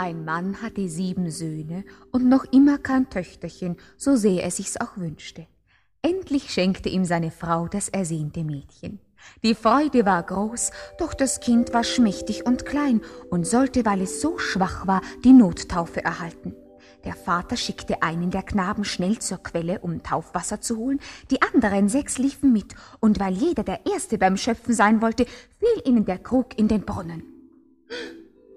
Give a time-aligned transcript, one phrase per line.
[0.00, 4.96] Ein Mann hatte sieben Söhne und noch immer kein Töchterchen, so sehr er sich's auch
[4.96, 5.48] wünschte.
[6.02, 9.00] Endlich schenkte ihm seine Frau das ersehnte Mädchen.
[9.42, 10.70] Die Freude war groß,
[11.00, 15.32] doch das Kind war schmächtig und klein und sollte, weil es so schwach war, die
[15.32, 16.54] Nottaufe erhalten.
[17.02, 21.00] Der Vater schickte einen der Knaben schnell zur Quelle, um Taufwasser zu holen,
[21.32, 25.26] die anderen sechs liefen mit, und weil jeder der Erste beim Schöpfen sein wollte,
[25.58, 27.24] fiel ihnen der Krug in den Brunnen.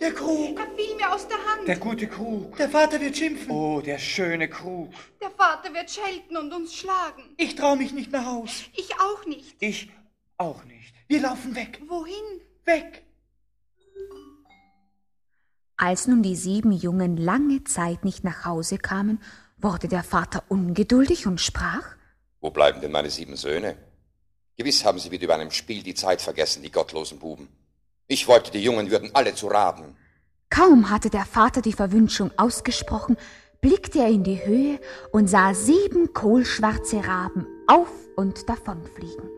[0.00, 0.58] Der Krug!
[0.58, 1.68] Er fiel mir aus der Hand.
[1.68, 2.56] Der gute Krug.
[2.56, 3.50] Der Vater wird schimpfen.
[3.50, 4.92] Oh, der schöne Krug.
[5.20, 7.22] Der Vater wird schelten und uns schlagen.
[7.36, 8.64] Ich trau mich nicht nach Haus.
[8.74, 9.56] Ich auch nicht.
[9.60, 9.90] Ich
[10.38, 10.94] auch nicht.
[11.06, 11.82] Wir laufen weg.
[11.86, 12.40] Wohin?
[12.64, 13.02] Weg.
[15.76, 19.20] Als nun die sieben Jungen lange Zeit nicht nach Hause kamen,
[19.58, 21.96] wurde der Vater ungeduldig und sprach
[22.40, 23.76] Wo bleiben denn meine sieben Söhne?
[24.56, 27.48] Gewiss haben sie wieder über einem Spiel die Zeit vergessen, die gottlosen Buben.
[28.12, 29.96] Ich wollte, die Jungen würden alle zu Raben.
[30.50, 33.16] Kaum hatte der Vater die Verwünschung ausgesprochen,
[33.60, 34.80] blickte er in die Höhe
[35.12, 39.30] und sah sieben kohlschwarze Raben auf und davonfliegen.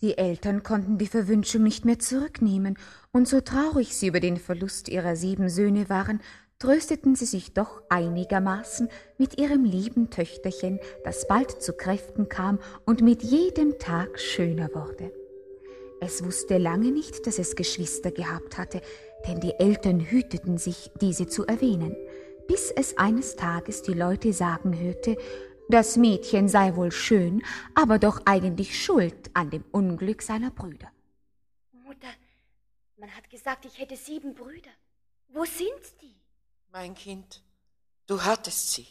[0.00, 2.78] Die Eltern konnten die Verwünschung nicht mehr zurücknehmen,
[3.10, 6.20] und so traurig sie über den Verlust ihrer sieben Söhne waren,
[6.60, 13.00] trösteten sie sich doch einigermaßen mit ihrem lieben Töchterchen, das bald zu Kräften kam und
[13.00, 15.12] mit jedem Tag schöner wurde.
[16.00, 18.80] Es wusste lange nicht, dass es Geschwister gehabt hatte,
[19.26, 21.96] denn die Eltern hüteten sich, diese zu erwähnen,
[22.46, 25.16] bis es eines Tages die Leute sagen hörte,
[25.68, 27.42] das Mädchen sei wohl schön,
[27.74, 30.90] aber doch eigentlich schuld an dem Unglück seiner Brüder.
[31.72, 32.08] Mutter,
[32.96, 34.70] man hat gesagt, ich hätte sieben Brüder.
[35.28, 36.19] Wo sind die?
[36.72, 37.42] Mein Kind,
[38.06, 38.86] du hattest sie,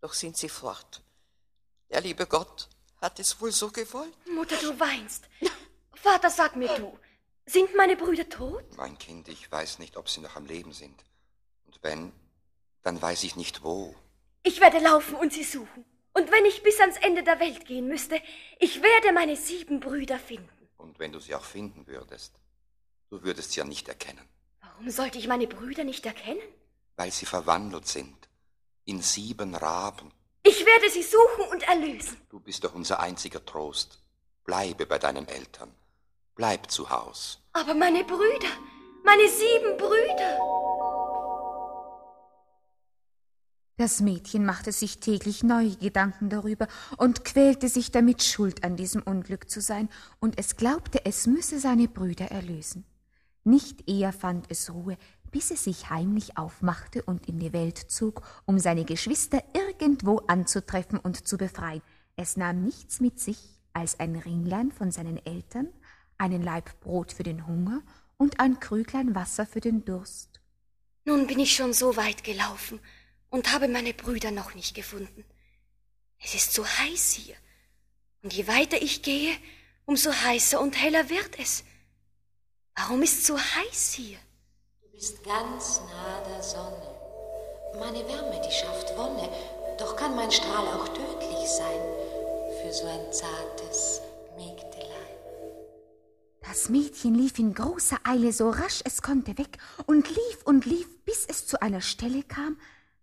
[0.00, 1.02] doch sind sie fort.
[1.90, 2.68] Der liebe Gott
[3.00, 4.14] hat es wohl so gewollt.
[4.28, 5.28] Mutter, du weinst.
[5.94, 6.96] Vater, sag mir du,
[7.46, 8.64] sind meine Brüder tot?
[8.76, 11.04] Mein Kind, ich weiß nicht, ob sie noch am Leben sind.
[11.66, 12.12] Und wenn,
[12.82, 13.96] dann weiß ich nicht wo.
[14.44, 15.84] Ich werde laufen und sie suchen.
[16.12, 18.22] Und wenn ich bis ans Ende der Welt gehen müsste,
[18.60, 20.68] ich werde meine sieben Brüder finden.
[20.76, 22.40] Und wenn du sie auch finden würdest,
[23.10, 24.28] du würdest sie ja nicht erkennen.
[24.60, 26.42] Warum sollte ich meine Brüder nicht erkennen?
[26.96, 28.28] Weil sie verwandelt sind
[28.84, 30.12] in sieben Raben.
[30.42, 32.16] Ich werde sie suchen und erlösen.
[32.28, 33.98] Du bist doch unser einziger Trost.
[34.44, 35.74] Bleibe bei deinen Eltern.
[36.34, 37.40] Bleib zu Haus.
[37.52, 38.48] Aber meine Brüder,
[39.04, 40.38] meine sieben Brüder.
[43.76, 49.02] Das Mädchen machte sich täglich neue Gedanken darüber und quälte sich damit, schuld an diesem
[49.02, 49.88] Unglück zu sein,
[50.20, 52.84] und es glaubte, es müsse seine Brüder erlösen.
[53.42, 54.96] Nicht eher fand es Ruhe,
[55.34, 60.96] bis es sich heimlich aufmachte und in die Welt zog, um seine Geschwister irgendwo anzutreffen
[60.96, 61.82] und zu befreien.
[62.14, 63.38] Es nahm nichts mit sich
[63.72, 65.66] als ein Ringlein von seinen Eltern,
[66.18, 67.82] einen Laib Brot für den Hunger
[68.16, 70.40] und ein Krüglein Wasser für den Durst.
[71.04, 72.78] Nun bin ich schon so weit gelaufen
[73.28, 75.24] und habe meine Brüder noch nicht gefunden.
[76.20, 77.34] Es ist so heiß hier,
[78.22, 79.36] und je weiter ich gehe,
[79.84, 81.64] umso heißer und heller wird es.
[82.76, 84.18] Warum ist so heiß hier?
[84.94, 86.94] Du bist ganz nah der Sonne.
[87.80, 89.28] Meine Wärme, die schafft Wonne,
[89.76, 91.80] doch kann mein Strahl auch tödlich sein
[92.62, 94.00] für so ein zartes
[94.36, 95.18] Mägdelein.
[96.42, 100.86] Das Mädchen lief in großer Eile so rasch es konnte weg und lief und lief,
[101.04, 102.56] bis es zu einer Stelle kam,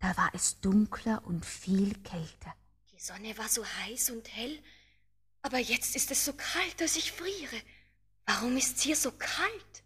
[0.00, 2.54] da war es dunkler und viel kälter.
[2.94, 4.58] Die Sonne war so heiß und hell,
[5.42, 7.60] aber jetzt ist es so kalt, dass ich friere.
[8.24, 9.82] Warum ist's hier so kalt?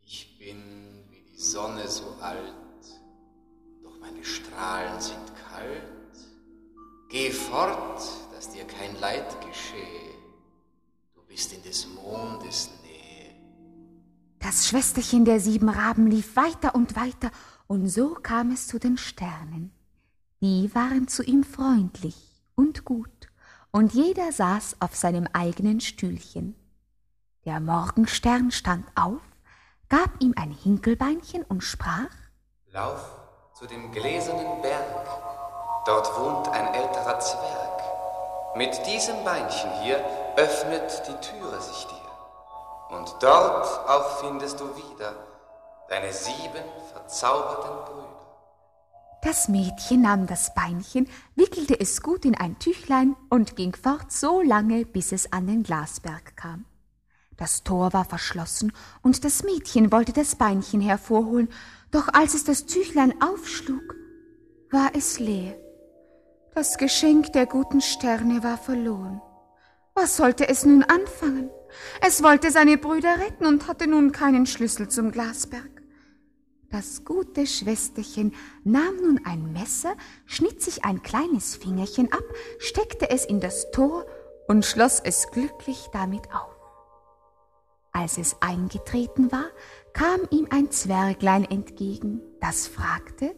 [0.00, 0.87] Ich bin
[1.40, 2.52] Sonne so alt,
[3.84, 5.84] doch meine Strahlen sind kalt.
[7.08, 8.02] Geh fort,
[8.34, 10.14] dass dir kein Leid geschehe.
[11.14, 13.36] Du bist in des Mondes Nähe.
[14.40, 17.30] Das Schwesterchen der sieben Raben lief weiter und weiter,
[17.68, 19.70] und so kam es zu den Sternen.
[20.40, 22.16] Die waren zu ihm freundlich
[22.56, 23.28] und gut,
[23.70, 26.56] und jeder saß auf seinem eigenen Stühlchen.
[27.44, 29.22] Der Morgenstern stand auf,
[29.88, 32.10] gab ihm ein Hinkelbeinchen und sprach
[32.72, 33.18] Lauf
[33.54, 37.82] zu dem gläsernen Berg, dort wohnt ein älterer Zwerg.
[38.56, 40.04] Mit diesem Beinchen hier
[40.36, 45.14] öffnet die Türe sich dir, und dort auch findest du wieder
[45.88, 48.18] deine sieben verzauberten Brüder.
[49.22, 54.40] Das Mädchen nahm das Beinchen, wickelte es gut in ein Tüchlein und ging fort so
[54.42, 56.64] lange, bis es an den Glasberg kam.
[57.38, 61.48] Das Tor war verschlossen, und das Mädchen wollte das Beinchen hervorholen,
[61.92, 63.94] doch als es das Tüchlein aufschlug,
[64.72, 65.56] war es leer.
[66.54, 69.22] Das Geschenk der guten Sterne war verloren.
[69.94, 71.48] Was sollte es nun anfangen?
[72.00, 75.70] Es wollte seine Brüder retten und hatte nun keinen Schlüssel zum Glasberg.
[76.70, 79.94] Das gute Schwesterchen nahm nun ein Messer,
[80.26, 82.24] schnitt sich ein kleines Fingerchen ab,
[82.58, 84.04] steckte es in das Tor
[84.48, 86.57] und schloss es glücklich damit auf.
[88.08, 89.50] Als es eingetreten war,
[89.92, 93.36] kam ihm ein Zwerglein entgegen, das fragte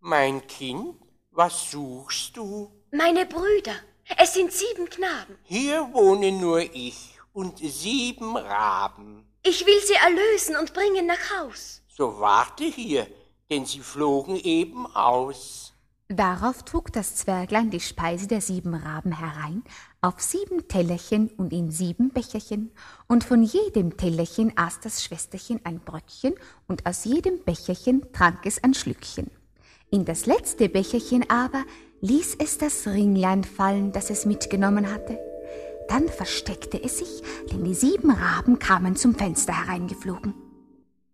[0.00, 0.96] Mein Kind,
[1.30, 2.72] was suchst du?
[2.90, 3.74] Meine Brüder,
[4.16, 5.36] es sind sieben Knaben.
[5.42, 9.26] Hier wohne nur ich und sieben Raben.
[9.42, 11.82] Ich will sie erlösen und bringen nach Haus.
[11.86, 13.06] So warte hier,
[13.50, 15.74] denn sie flogen eben aus.
[16.08, 19.62] Darauf trug das Zwerglein die Speise der sieben Raben herein,
[20.02, 22.72] auf sieben Tellerchen und in sieben Becherchen,
[23.06, 26.34] und von jedem Tellerchen aß das Schwesterchen ein Bröckchen,
[26.66, 29.30] und aus jedem Becherchen trank es ein Schlückchen.
[29.90, 31.64] In das letzte Becherchen aber
[32.00, 35.20] ließ es das Ringlein fallen, das es mitgenommen hatte.
[35.88, 37.22] Dann versteckte es sich,
[37.52, 40.34] denn die sieben Raben kamen zum Fenster hereingeflogen.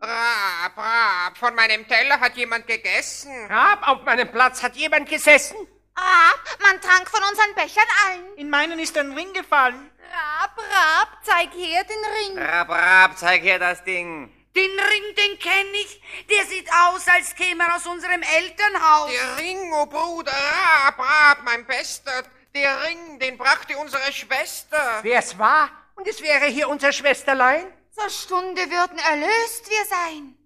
[0.01, 3.33] Rab, Rab, von meinem Teller hat jemand gegessen.
[3.49, 5.57] Rab, auf meinem Platz hat jemand gesessen.
[5.99, 8.35] Rab, man trank von unseren Bechern allen.
[8.37, 9.91] In meinen ist ein Ring gefallen.
[10.11, 12.39] Rab, Rab, zeig her den Ring.
[12.39, 14.33] Rab, Rab, zeig her das Ding.
[14.57, 16.03] Den Ring, den kenn ich.
[16.29, 19.11] Der sieht aus, als käme er aus unserem Elternhaus.
[19.11, 22.25] Der Ring, oh Bruder, Rab, Rab, mein Bester.
[22.55, 25.01] Der Ring, den brachte unsere Schwester.
[25.03, 25.71] Wer's war?
[25.95, 27.67] Und es wäre hier unser Schwesterlein?
[27.93, 30.37] Zur Stunde würden erlöst wir sein.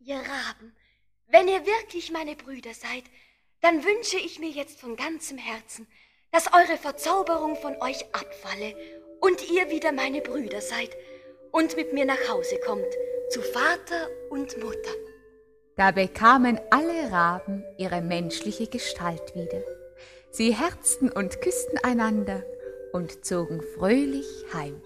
[0.00, 0.76] Ihr Raben,
[1.28, 3.04] wenn ihr wirklich meine Brüder seid,
[3.64, 5.86] dann wünsche ich mir jetzt von ganzem Herzen,
[6.30, 8.74] dass eure Verzauberung von euch abfalle
[9.22, 10.90] und ihr wieder meine Brüder seid
[11.50, 12.84] und mit mir nach Hause kommt,
[13.30, 14.90] zu Vater und Mutter.
[15.76, 19.62] Da bekamen alle Raben ihre menschliche Gestalt wieder.
[20.30, 22.44] Sie herzten und küssten einander
[22.92, 24.82] und zogen fröhlich heim.